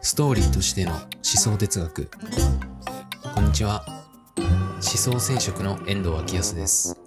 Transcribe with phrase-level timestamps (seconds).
[0.00, 2.10] ストーリーとしての思想哲学。
[3.34, 3.84] こんにちは。
[4.36, 6.98] 思想染色の遠藤昭康です。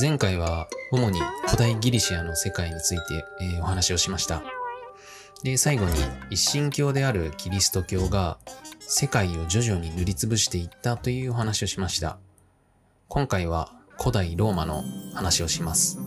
[0.00, 4.42] 前回は主に古代ギリシアの世界について、えー、お話をしました。
[5.42, 5.92] で最後に
[6.30, 8.38] 一神教であるキリスト教が
[8.80, 12.18] 世界を徐々に塗りつぶしていったというお話をしました。
[13.08, 14.84] 今回は古代ローマの
[15.14, 15.98] 話をします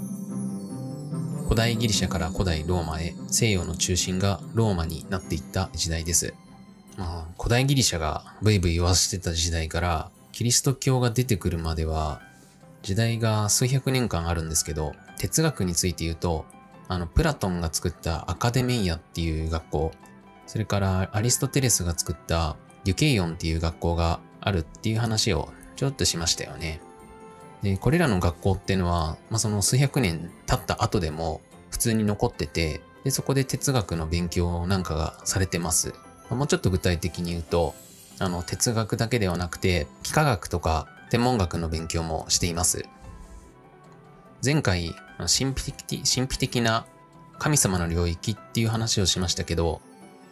[1.50, 6.36] 古代ギリシャから古代ローマへ西洋の中心がローマになっていった時代です。
[6.96, 12.22] まあ、古代ギリシャがブイブイ言わせてた時代からキリスト教が出てくるまでは
[12.84, 16.46] 時代が数百年間あるんですけど哲学について言うと
[16.88, 19.92] あのプラトンが作ったアカデメイアっていう学校
[20.46, 26.80] それからアリストテレスが作ったデュケイオンっていう学校があるっていう話をちょっとしましたよね。
[27.62, 35.90] で、これらの学校っていうのは、まあ、その数百年経った後でも普通に残ってて、で、そこで哲学の勉強なんかがされてます。
[35.90, 35.96] ま
[36.32, 37.76] あ、もうちょっと具体的に言うと、
[38.20, 42.86] あの、哲学だけではなくて、幾何学とか天文学の勉強もしています。
[44.44, 46.86] 前回、神秘的神秘的な
[47.40, 49.82] 神様の領域っていう話をしましたけど、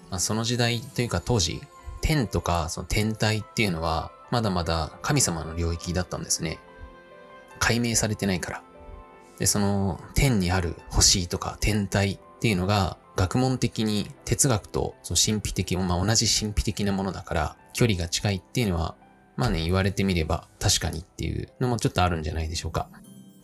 [0.09, 1.61] まあ、その時代というか当時、
[2.01, 6.59] 天とかその天体っていうのはまだまだ神様の領域だったんですね。
[7.57, 8.63] 解明されてないから。
[9.39, 18.95] で、その天にある星とか天体っていうのが学問的に哲学とその神秘的、まあ、同じ神秘的なものだから距離が近いっていうのは
[19.37, 22.89] まあね、言われてみれば確かにっていうのもちょっとあるんじゃないでしょうか。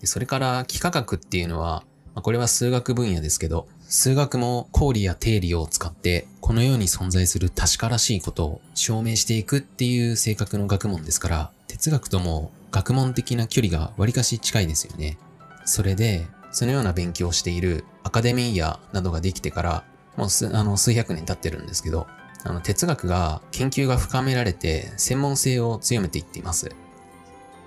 [0.01, 1.83] でそれから幾何学っていうのは、
[2.15, 15.19] まあ、これは数学分野ですけど、数学も公理や定理を使ってこの世に存在する確からしいことを証明していくっていう性格の学問ですから、哲学とも学問的な距離が割かし近いですよね。
[15.63, 19.83] それで、そのような勉強をしているアカデミーヤなどができてから、
[20.17, 22.07] もうあの数百年経ってるんですけど、
[22.43, 26.71] あの哲学が研究が深められて専門性を強めていっています。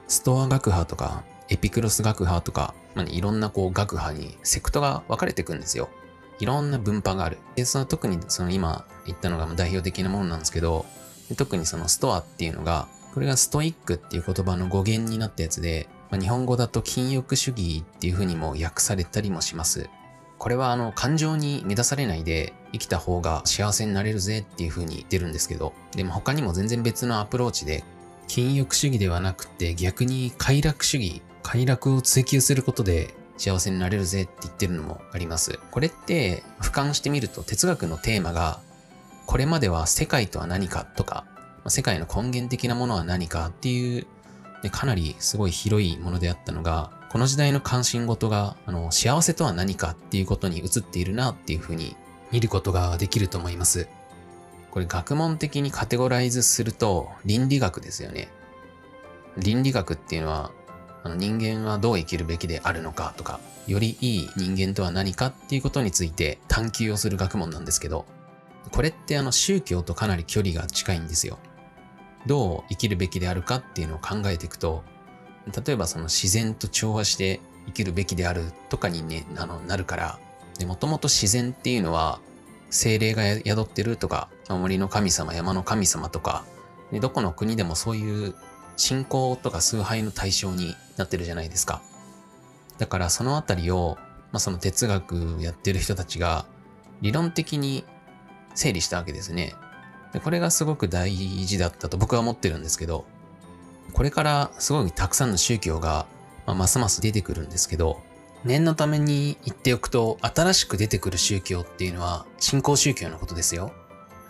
[0.08, 5.88] ストア学派とかエピクロス学派とか、まあ、いろんなこう学派にセクトが分かれていくんですよ。
[6.40, 7.38] いろんな分派がある。
[7.54, 10.84] で、その特にその今言ったのが代表的なものなんですけど、
[11.36, 19.88] 特にそのストアっていうのがこれがストイックっていう言葉の語源になったやつで、まあ、日本語だと禁欲主義っていう風にも訳されたりもします。
[20.36, 27.84] これはあの感情に乱されないで生きた方が幸せになれるぜっていう風に言ってるんですけど、でも他にも全然別のアプローチで、
[28.28, 35.58] 禁欲主義ではなくて逆に快楽主義、快楽を追求することで幸せになれるぜって言ってるのもあります。
[35.70, 38.60] これって俯瞰してみると哲学のテーマが
[39.24, 41.24] これまでは世界とは何かとか
[41.68, 44.06] 世界の根源的なものは何かっていう、
[44.62, 51.96] ね、かなりすごい広いものであったのが、この時代の関心事が、あの、幸せとは何かっていうことに移っているなっていうふうに
[52.30, 53.88] 見ることができると思います。
[54.70, 58.28] これ学問的にカテゴライズすると倫理学ですよね。
[59.38, 60.50] 倫理学っていうのは、
[61.02, 68.04] あの人間はどう生きるべきであるのかとか、よりいい人間とは何かっていうことについて探求をする学問なんですけど、
[68.70, 71.38] これってあの宗教とかなり距離が近いんですよ。
[72.26, 74.84] どう生きるべきであるかっていうのを考えていくと、
[75.66, 80.18] 例えばその自然と調和して生きるべきであるとかにね、あの、なるから、
[80.66, 82.20] もともと自然っていうのは、
[82.70, 86.44] 精霊が宿ってるとか、森の神様、山の神様とか、
[86.90, 88.34] でどこの国でもそういう
[88.76, 91.82] 信仰とか崇拝の対象になってるじゃないですか。
[92.78, 93.96] だからそのあたりを、
[94.32, 96.46] まあ、その哲学やってる人たちが
[97.00, 97.84] 理論的に
[98.54, 99.54] 整理したわけですね。
[100.16, 103.04] でこれがすごく大事だったと僕は思ってるんですけど、
[103.92, 106.06] これからすごいたくさんの宗教が、
[106.46, 108.00] まあ、ますます出てくるんですけど、
[108.42, 113.74] 念のために言っておくと、新しく出てくる宗教っていうのは新興宗教のことですよ。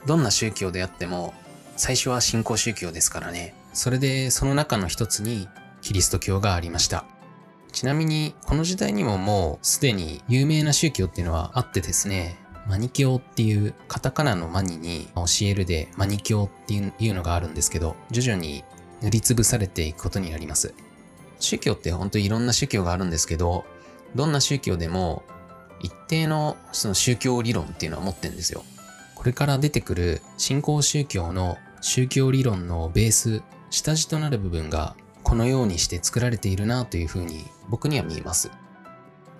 [0.06, 1.34] どんな宗教であっても、
[1.76, 3.54] 最初は新興宗教ですからね。
[3.72, 5.48] それで、その中の一つに
[5.82, 7.04] キリスト教がありました。
[7.70, 18.64] ちなみに、この時代にももうすでに有名な宗教っていうのはあってですね、マニ教っていうカタカナのマニに教えるでマニ教っていうのがあるんですけど、徐々に
[19.02, 20.74] 塗りつぶされていくことになります。
[21.38, 23.64] 宗教って本当にいろんな宗教があるんですけど、
[24.14, 25.22] どんな宗教でも
[25.80, 28.64] 一定のその宗教理論っていうのは持ってるんですよ。
[29.14, 38.50] これから出てくる新興宗教の宗教理論のベース、下地となる部分がこのようにして作られているなというふうに僕には見えます。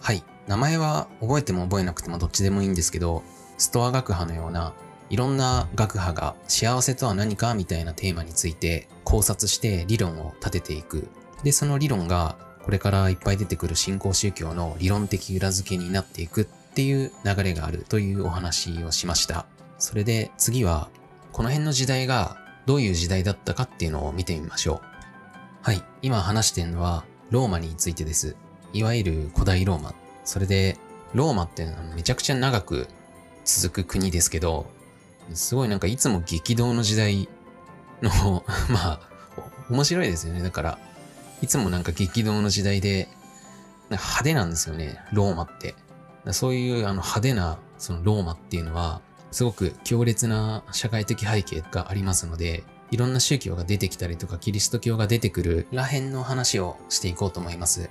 [0.00, 0.23] はい。
[0.46, 3.22] 名前は覚えても覚えなくてもどっちでもいいんですけど、
[3.58, 4.75] ストア学派のような
[5.08, 11.08] いろんな学派が幸せとは何かみたいなテーマについて考察して理論を立てていく。
[11.43, 19.46] で、その理論がこれからいっぱい出てくる新興宗教の理論的裏付けになっていくっていう流れがあるというお話をしました。
[19.78, 20.88] それで次は、
[21.32, 24.96] この辺の時代がどういう時代だったかっていうのを見てみましょう。
[25.62, 28.37] はい、今話してるのはローマについてです。
[28.72, 29.94] いわゆる古代ローマ。
[30.26, 30.76] それで、
[31.14, 32.88] ローマってめちゃくちゃ長く
[33.44, 34.67] 続く国ですけど、
[35.32, 37.28] すごいなんかいつも激動の時代
[38.02, 39.00] の まあ、
[39.70, 40.43] 面白いですよね。
[40.43, 40.78] だから、
[41.40, 43.08] いつもなんか激動の時代で、
[43.88, 45.75] 派手なんですよね、ローマって。
[46.32, 49.00] そういうあの派手なそのローマっていうのは、
[49.31, 57.88] すごく強烈な社会的背景がありますので、いろんな宗教が出てきたりとか、キリスト教が出てくるらへんの話をしていこうと思います。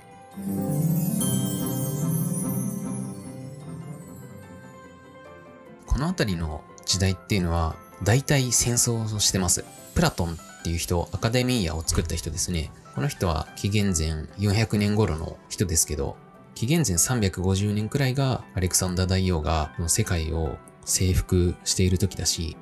[5.96, 9.64] この辺りの時代っていうのは、大体戦争をしてます。
[9.94, 12.70] プラトンっていう人、アカデミーヤを作った人ですね。
[12.94, 16.18] この人は紀元前400年頃の人ですけど、
[16.54, 22.58] 紀元前350年くらいがアレクサンダー大王が世界を征服している時だし、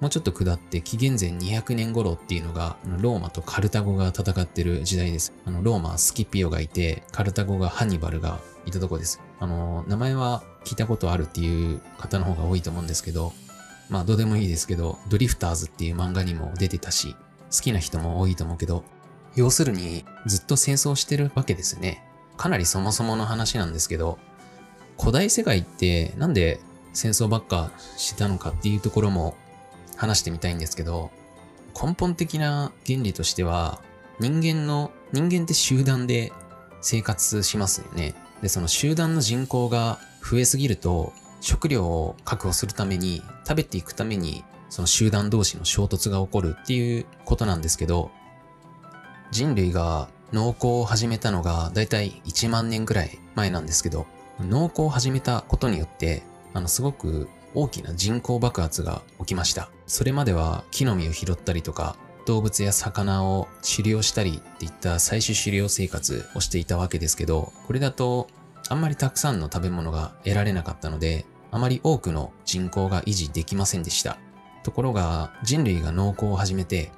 [0.00, 5.32] もうちょっと下って紀元前200年頃っていうのが、ローマとカルタゴが戦ってる時代です。
[5.46, 9.22] あの、ローマはスキピオがいて、カルタゴがハンニバルがいたとこです。
[9.40, 13.32] あの、名前は聞いたことあるっていう方の方が多いと思うんですけど、
[13.88, 17.14] まあどうでもいいですけど、ドリフターズっていう漫画にも出てたし、
[17.52, 18.84] 好きな人も多いと思うけど、
[19.36, 22.02] 要するにずっと戦争してるわけですね。
[22.36, 24.18] かなりそもそもの話なんですけど、
[24.98, 26.60] 古代世界ってなんで
[26.92, 29.36] 戦争ばっかしてたのかっていうところも
[29.96, 31.12] 話してみたいんですけど、
[31.80, 33.80] 根本的な原理としては、
[34.18, 36.32] 人間の、人間って集団で
[36.80, 38.14] 生活しますよね。
[38.42, 39.98] で、その集団の人口が
[40.30, 48.10] 増えすぎると、食料を確保するために、食べていくためにその集団同士の衝突が起こるっていうことなんですけど、
[49.30, 54.06] 人類が農耕を始めたのがだいたい1万年ぐらい前なんですけど、
[54.40, 59.70] 農耕を始めたことによって、あの、すごく大きな人口爆発が起きました。
[59.86, 61.96] それまでは木の実を拾ったりとか、
[62.26, 68.26] 動物や魚を狩猟したりっていった採取狩猟生活をしていたわけですけど、これだと
[68.70, 74.18] あんまりたくさんの食べ物が得られなかったので、あまり多くの人口が維持できませんでした。
[74.62, 76.92] ところが人類が農耕を始めて、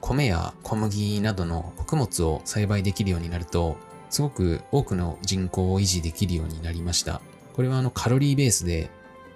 [0.00, 3.76] 米や小麦などの穀物を栽培できるようになると、
[4.10, 7.20] すごく多くの人口を維持できるようになりました。
[7.54, 8.90] これはあのカロリーベースで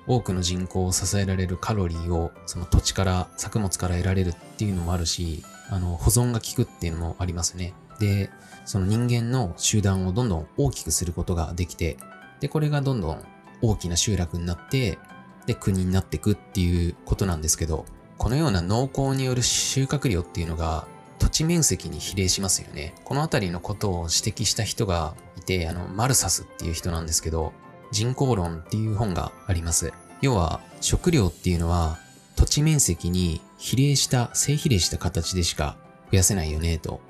[0.06, 7.72] 多くの人口を支えられるカロリーをその土地から作物から得られるっていうのもあるし、あの保存が効くっていうのもありますね。
[8.00, 8.30] で、
[8.64, 11.98] その人間の集団をどんどん大きくすることができて、
[12.40, 13.22] で、これがどんどん
[13.62, 14.98] 大きな集落になって、
[15.46, 17.84] で国になっていくっていうことなんですけど、
[18.18, 20.86] このような農耕による収穫量っていうのが
[21.18, 22.94] 土地面積に比例しますよね。
[23.04, 27.52] このあたりのことを指摘した人がいて、あの、マルサスっていう人なんですけど、
[27.92, 29.92] 人口論っていう本があります。
[30.22, 31.98] 要は、食料っていうのは
[32.36, 35.76] 土地面積に比例した、正比例した形でしか
[36.10, 37.00] 増やせないよね、と。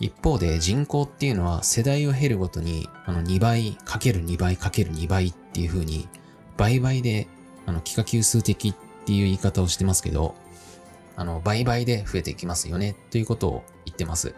[0.00, 6.08] 一方で人口っていうのは世代を経るごとに、あの2倍かける2倍かける2倍っていう風に
[6.56, 7.28] 倍々で
[7.66, 10.36] あの、幾何級数的っていう言い方をしてますけど、
[11.16, 14.34] あの、倍々で増えていきますよね、ということを言ってます。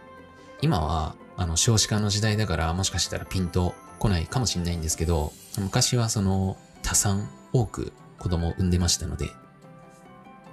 [0.63, 9.27] 今は、あの、少子化の時代だからもしかしたらピンと来ないかもしれないんですけど、昔はその、多産、多く子供を産んでましたので、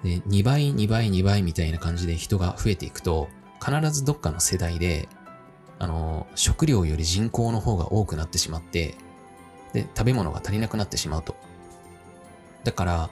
[0.03, 3.29] で、2倍、2倍、2倍みたいな感じで人が増えていくと、
[3.65, 5.10] 必ずどっかの世代で、
[5.79, 8.95] あの、食料より人口の方が多くなってしまって、
[9.74, 11.36] で、食べ物が足りなくなってしまうと。
[12.63, 13.10] だから、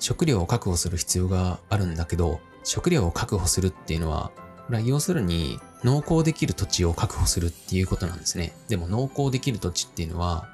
[0.00, 4.32] 食料を確保する必要があるんだけど、食料を確保するっていうのは、
[4.66, 8.52] これは要するに農耕できる土地を確保するっていうことなんですね。
[8.68, 10.48] でも農耕できる土地っていうのは、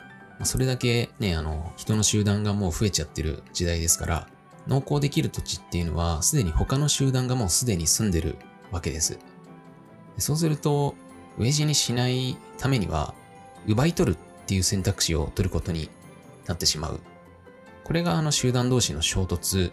[0.44, 4.28] それだけね、あの、人の集団がもう増えちゃってる時代ですから、
[4.66, 8.36] 農耕できる土地っていうのは、すでに他の集団がもうすでに住んでる
[8.70, 9.18] わけです。
[10.18, 10.94] そうすると、
[11.38, 13.14] 飢え死にしないためには、
[13.66, 15.90] 奪い取るっていう選択肢を取ることに
[16.46, 17.00] なってしまう
[17.88, 19.72] これがあの集団同士の衝突、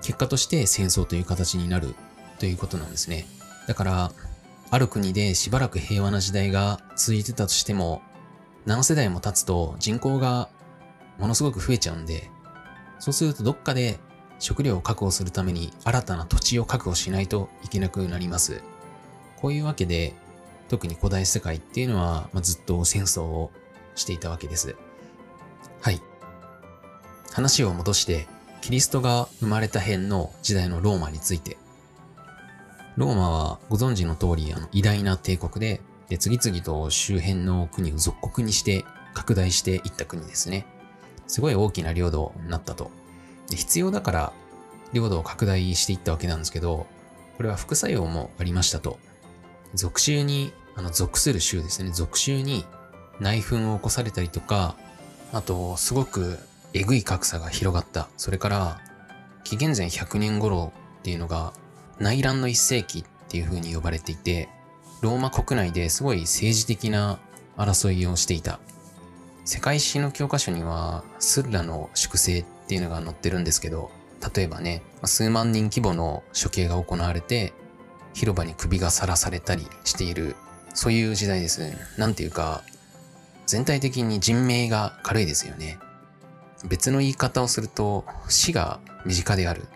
[0.00, 1.96] 結果として戦争という形になる
[2.38, 3.26] ということなんですね。
[3.66, 4.12] だから、
[4.70, 8.02] ある国でしばらく平和な時代が続いてたとしても、
[8.66, 10.48] 何世代も経つと人口が
[11.18, 12.30] ものすごく増えちゃうんで、
[13.00, 13.98] そうするとどっかで
[14.38, 18.62] 食料を確保するために新たな土地を確保しないといけなくなります。
[19.40, 20.14] こういうわけで、
[20.68, 23.50] 特に古代世界っていうのは、まあ、ずっと戦争を
[23.94, 24.76] していたわけです。
[25.80, 26.00] はい。
[27.32, 28.26] 話を戻して、
[28.60, 31.56] キリストが生まれた辺の時代のローマについて。
[32.96, 40.66] ローマはご存知の通り、あの、偉大な帝国で、で、次々と周辺の国を属国にして拡大していった国ですね。
[41.26, 42.90] すごい大きな領土になったと。
[43.48, 44.32] で必要だから
[44.92, 46.86] 領土を拡大していったわけなんですけど、
[47.36, 48.98] これは副作用もありましたと。
[49.76, 51.90] 属州に、あの、属する州ですね。
[51.90, 52.64] 属州に
[53.20, 54.76] 内紛を起こされたりとか、
[55.32, 56.38] あと、すごく
[56.72, 58.08] えぐい格差が広がった。
[58.16, 58.80] それから、
[59.44, 61.52] 紀元前100年頃っていうのが、
[61.98, 64.48] 内乱の一世紀っていう風に呼ばれていて、
[65.02, 67.18] ローマ国内ですごい政治的な
[67.56, 68.60] 争いをしていた。
[69.44, 73.90] 世界史の教科書には、スッラの粛清っていうのが載ってるんですけど、
[74.34, 77.52] 例えばね、数万人規模の処刑が行われて、
[78.16, 80.36] 広場に首がさらされたりしている、
[80.72, 81.60] そういう時代です。
[81.98, 82.62] なんていうか、
[83.46, 85.78] 全体的に人命が軽いですよね。
[86.66, 89.66] 別の言い方をすると、死が身近である。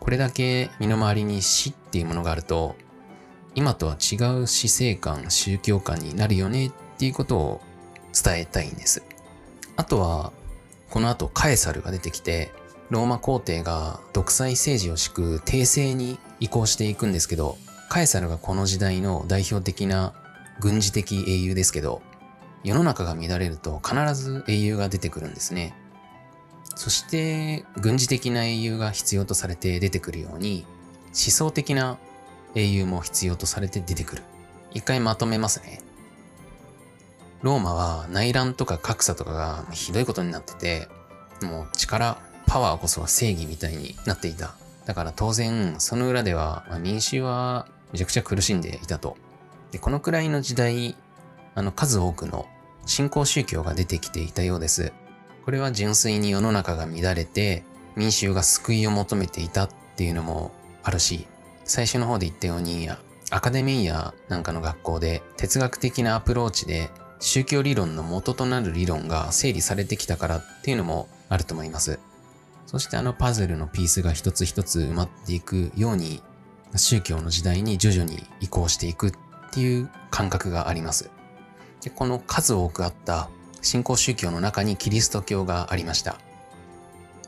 [0.00, 2.74] これだけ身の回りに死っていうものがあると、
[3.54, 7.60] 今とは違う死生観、宗教観になるよねっていうことを
[8.12, 9.04] 伝えたいんです。
[9.76, 10.32] あとは、
[10.90, 12.50] この後カエサルが出てきて、
[12.92, 17.56] ローマ皇帝が独裁政治を敷く帝政に移行していくんですけど、
[17.88, 20.12] カエサルがこの時代の代表的な
[20.60, 22.02] 軍事的英雄ですけど、
[22.64, 25.74] 世の中が乱れると必ず英雄が出てくるんですね。
[26.74, 30.66] そして軍事的な英雄が必要とされて出てくるように
[31.06, 31.96] 思想的な
[32.54, 34.22] 英雄も必要とされて出てくる。
[34.72, 35.80] 一回まとめますね。
[37.40, 40.88] ローマは内乱とか格差とかがひどいことになってて、
[41.40, 42.18] もう力、
[42.52, 44.54] パワーこそは正義みたいになっていた。
[44.84, 49.16] だから当然、その裏では、まあ、民衆はめちゃくちゃ苦しんでいたと。
[49.70, 50.94] で、このくらいの時代、
[51.54, 52.46] あの数多くの
[52.84, 54.92] 新興宗教が出てきていたようです。
[55.46, 57.64] これは純粋に世の中が乱れて、
[57.96, 61.26] 民衆が救いを求めていたっていうのもあるし、
[61.64, 62.90] 最初の方で言ったように、
[63.30, 71.98] アカデミーやなんかの学校で哲学的なアプローチで宗教理論の元となる理論が整理されてきたからっていうのもあると思います。
[72.72, 76.22] そしてあのパズルのピースが一つ一つ埋まっていくように、
[76.74, 79.12] 宗教の時代に徐々に移行していくっ
[79.50, 81.10] ていう感覚があります。
[81.82, 83.28] でこの数多くあった
[83.60, 86.16] 新興宗教の中にキリスト教がありました。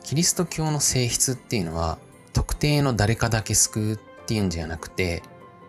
[0.03, 1.99] キリスト教の性質っていうのは
[2.33, 5.21] 特定の誰かだけ救うっていうんじゃなくて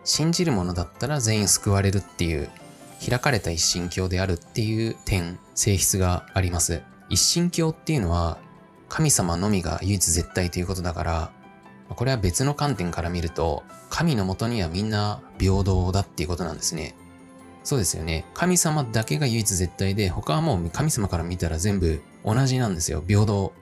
[0.04, 2.48] 信じるものだったら全員救われるっていう
[3.06, 6.82] 開かれた一神教であるっていう点、性質があります。
[7.10, 8.38] 一神教っていうのは
[8.88, 11.30] 神様のみが唯一絶対ということだから、
[11.88, 16.94] これは別の観点から見ると、神のもとにはみんな平等だっていうことなんですね。
[17.62, 18.24] そうですよね。
[18.34, 23.02] 神様だけが唯一絶対で、他はもう神様から見たら全部同じなんですよ。
[23.06, 23.52] 平等。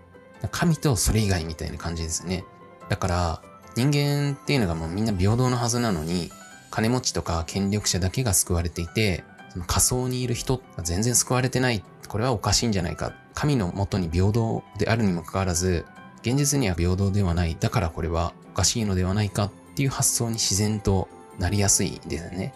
[0.50, 2.45] 神とそれ以外みたいな感じですね。
[2.88, 3.43] だから、
[3.76, 6.31] 人間っていうのがもうみんな平等のはずなのに、
[6.71, 11.83] 金持ちとか権力者だけが救われていて、その仮想にいる人が全然救われてない。
[12.09, 13.13] これはおかしいんじゃないか。
[13.35, 15.85] 神のもとに平等であるにもかかわらず、
[16.23, 17.57] 現実には平等ではない。
[17.59, 21.09] だからこれはおかしいのではないかっていう発想に自然と
[21.39, 22.55] なりやすいですね。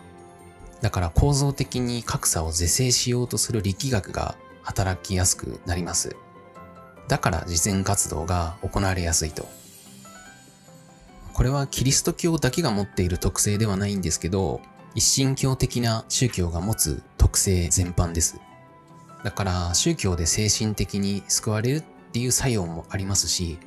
[0.81, 6.15] だから構造的に格差を是正しようとする力学が働きやすくなります。
[7.09, 9.49] だから実践活動が行われやすいと。
[11.33, 14.61] これはキリスト教だけが持っている特性ではないんですけど、
[14.95, 18.41] 一神教的な宗教が持つ特性全般です。
[19.25, 21.83] だから宗教で精神的に救われるっ
[22.13, 23.59] ていう作用もありますし、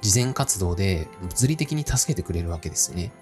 [0.00, 3.12] 慈善活動で物理的に助けてくれるわけですね。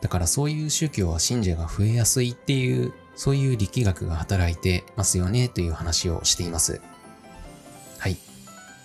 [0.00, 6.80] だからそういう宗教は信者が増えやすいっていう、そういう力学が働いてますよねという話をしています。
[7.98, 8.16] はい。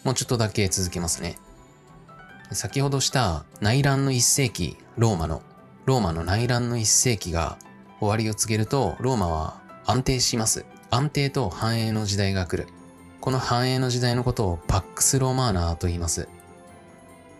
[0.03, 1.37] もうちょっとだけ続けますね。
[2.51, 5.41] 先ほどした内乱の一世紀、ローマの、
[5.85, 7.57] ローマの内乱の一世紀が
[7.99, 10.65] 終わりを告げると、ローマは安定します。
[10.95, 12.69] 安定と繁栄の時代が来る。
[13.19, 16.29] この繁栄の時代のことをパックス・ローマーナーと言います。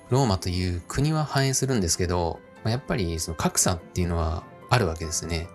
[0.09, 5.47] ローマという国は繁栄するんですけど、やっぱりその格差っていうのはあるわけですね。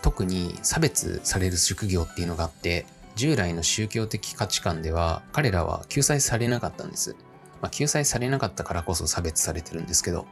[0.00, 7.16] 特に差別される職業っていうのがあって、従来の宗教的価値観では彼らは救済されなかったんです。
[7.60, 10.28] まあ、救済されなかったからこそ差別されてるんですけど、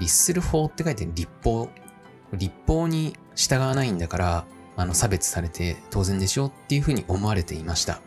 [0.00, 1.68] 律する法って書いて立法。
[2.32, 4.44] 立法に従わないんだから、
[4.76, 8.00] あの、差別されて当然でしょうっていうふうに思われていました。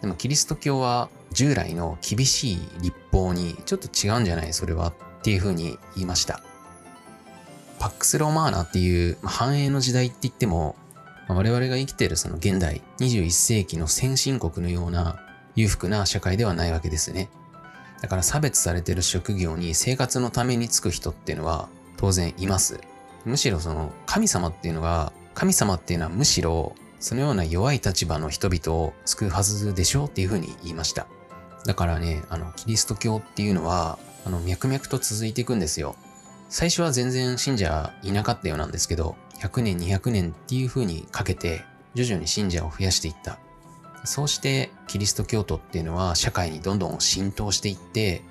[0.00, 6.42] でもキリスト教は従来の厳しい立法にちょっと違うんじゃないそれはっていうふうに言いました。
[7.78, 10.76] パックス・ロマーナっていう繁栄の時代って言っても、
[11.28, 15.20] 我々が生きているその現代21世紀の先進国のような
[15.54, 17.28] 裕福な社会ではないわけですね。
[18.00, 22.80] だから差別されてる職業に生活のために就く人っていうのは当然います。
[23.24, 31.08] むしろその神様っていうのが神様っていうのはむしろそのような弱い立場の人々を救うはずでしょうっていうふうに言いました。
[31.66, 35.96] だからね、あの、キリスト教っていうのは、あの、脈々と続いていくんですよ。
[36.48, 43.40] 最初は全然信者いなかったようなんですけど、100年、200年っていう風にかけて、徐々に信者を増やしていった。
[44.04, 48.22] そうして、キリスト教徒っていうのは社会にどんどん浸透していって、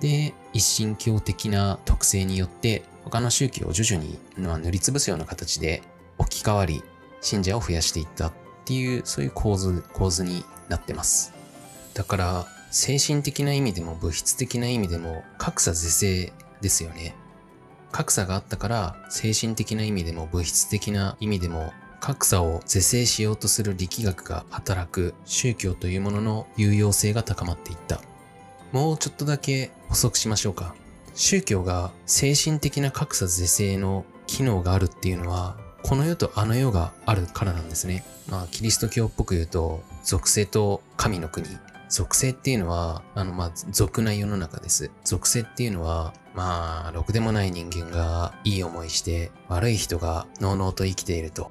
[0.00, 5.82] で、一神教的な特性によって、他の宗教を徐々に塗りつぶすような形で
[6.18, 6.82] 置き換わり、
[7.20, 8.32] 信者を増やしていったっ
[8.64, 11.32] ていう、そういう構図、構図になってます。
[11.94, 17.14] だから、精神的な意味でも物質的な意味でも格差是正ですよね。
[17.90, 28.00] 格差があったから精神的な意味でも物質的な意味でも格差を是正しようとする力学が働く宗教というものの有用性が高まっていった。
[28.72, 30.74] もうちょっとだけ補足しましょうか。
[31.14, 38.04] 宗教が精神的な格差是正の機能があるっていうのは、この世とあの世があるからなんですね。
[38.28, 41.46] まあ、キリスト教っぽく言うと、属性と神の国
[41.88, 44.90] 属性っていうのは、あの、まあ、俗な世の中です。
[45.04, 51.50] 属性っていうのは、まあ、ろくでもない人間がいい思いして、悪い人がのうのうと生きていると。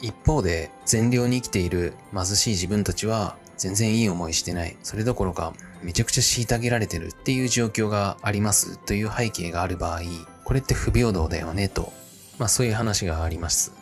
[0.00, 4.76] 一方で、善良に生きている貧しい自分たちは、全然いい思いしてない。
[4.82, 10.00] それどころか、めちゃくちゃ虐げられてるっていう状況がありますという背景がある場合、
[10.44, 11.92] これって不平等だよねと。
[12.38, 13.72] まあそういう話があります。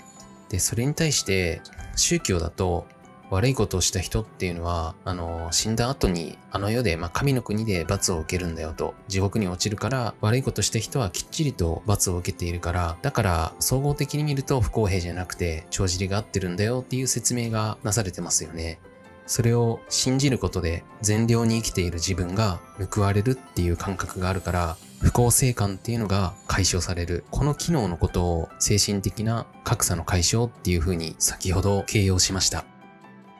[0.48, 1.62] で、それに対して、
[1.96, 2.86] 宗教だと、
[3.32, 18.78] 悪いことをした人っていうのは、あの、死んだ後に、あの世で、まあ、神の国で罰を受けるんだよと、地獄に落ちるから、悪いことした人はきっちりと罰を受けているから、だから、総合的に見ると不公平じゃなくて、帳尻が合ってるんだよっていう説明がなされてますよね。
[19.26, 22.60] それを信じることで、善良に生きている自分が
[22.92, 27.24] 報われるっていう感覚があるから、不公正感っていうのが解消される。
[27.32, 32.64] この機能のことを精神的な格差の解消っていう風に先ほど形容しました。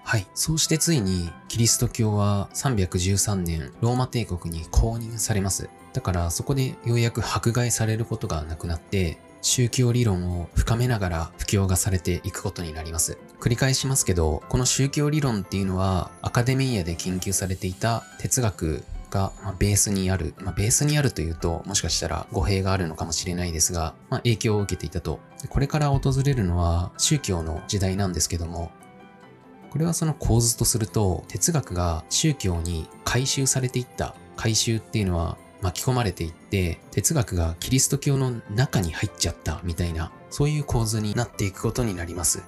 [0.02, 0.26] はい。
[0.34, 5.70] そうしてついに、キリスト教は313年、ローマ帝国に公認されます。
[5.92, 13.18] だからそこでようやく迫害されることがなくなって、宗教理論を深めながら布教がされていくことになります。
[13.40, 25.20] 繰り返しますけど、この宗教理論っていうのは、アカデミーアで研究されていた哲学が、まベースにある、まあ、ベースにあるというと、もしかしたら語弊があるのかもしれないですが、まあ、影響を受けていたと。
[25.48, 28.72] これから訪れるのは宗教の時代なんですけども、
[29.70, 34.14] これはその構図とすると、哲学が宗教に回収されていった。
[34.36, 42.42] 回収っていうのは巻き込まれていって、哲学がキリスト教の中に入っちゃったみたいな、そういう構図になっていくことになります。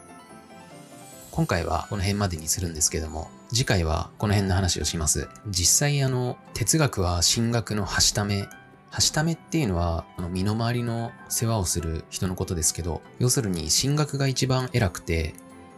[1.31, 5.29] 今回はこの辺までにするんですけども、次回はこの辺の話をします。
[5.47, 8.49] 実際あの、哲学は神学のはしため、
[8.91, 15.35] はしためっていうのは、あの身の回りの世話をする人のことですけど、要するに神学が一番偉くて、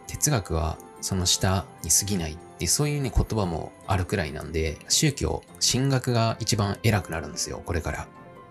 [0.07, 8.07] 哲学はその下に過ぎないってそういうね言葉もあるくらいなんで、宗教、神学が一番偉くなるんですよ、これから。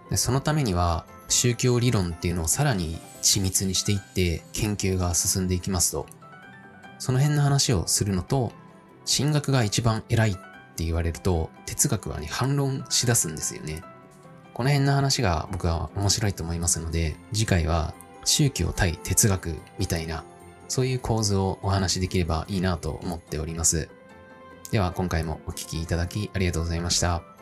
[0.08, 6.06] でそのためには、宗教理論っていうのをさらに緻密にしていって研究が進んでいきますと、
[7.00, 8.52] その辺の話をするのと、
[9.07, 13.83] 進学が一番偉いって言われると、哲学はね、反論しだすんですよね。
[14.53, 20.25] この辺の話が僕は面白いと思いますので、次回は宗教対哲学みたいな
[20.69, 23.88] そういう構図をお話しできればいいなと思っております。
[24.71, 27.36] では今回もお聴きいただきありがとうございました。